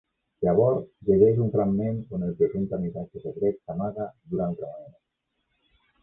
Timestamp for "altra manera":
4.47-5.77